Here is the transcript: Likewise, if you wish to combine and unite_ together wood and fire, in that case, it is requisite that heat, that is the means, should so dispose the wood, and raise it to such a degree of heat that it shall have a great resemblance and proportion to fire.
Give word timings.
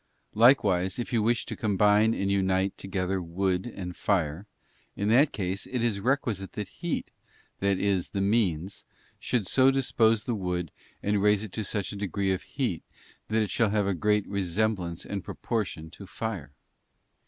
Likewise, 0.33 0.97
if 0.97 1.13
you 1.13 1.21
wish 1.21 1.45
to 1.45 1.55
combine 1.55 2.15
and 2.15 2.31
unite_ 2.31 2.73
together 2.75 3.21
wood 3.21 3.67
and 3.67 3.95
fire, 3.95 4.47
in 4.95 5.09
that 5.09 5.31
case, 5.31 5.67
it 5.67 5.83
is 5.83 5.99
requisite 5.99 6.53
that 6.53 6.67
heat, 6.69 7.11
that 7.59 7.77
is 7.77 8.09
the 8.09 8.19
means, 8.19 8.83
should 9.19 9.45
so 9.45 9.69
dispose 9.69 10.23
the 10.23 10.33
wood, 10.33 10.71
and 11.03 11.21
raise 11.21 11.43
it 11.43 11.51
to 11.51 11.63
such 11.63 11.91
a 11.91 11.95
degree 11.95 12.31
of 12.31 12.41
heat 12.41 12.83
that 13.27 13.43
it 13.43 13.51
shall 13.51 13.69
have 13.69 13.85
a 13.85 13.93
great 13.93 14.27
resemblance 14.27 15.05
and 15.05 15.23
proportion 15.23 15.91
to 15.91 16.07
fire. 16.07 16.51